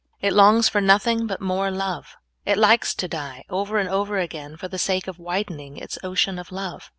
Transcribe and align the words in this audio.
It 0.19 0.33
longs 0.33 0.67
for 0.67 0.81
nothing 0.81 1.27
but 1.27 1.41
more 1.41 1.69
love. 1.69 2.17
It 2.43 2.57
likes 2.57 2.95
to 2.95 3.07
die 3.07 3.43
over 3.51 3.77
and 3.77 3.87
over 3.87 4.17
again 4.17 4.57
for 4.57 4.67
the 4.67 4.79
sake 4.79 5.07
of 5.07 5.19
widening 5.19 5.77
its 5.77 5.99
ocean 6.01 6.39
of 6.39 6.51
love. 6.51 6.89